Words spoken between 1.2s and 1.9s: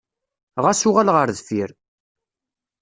deffir.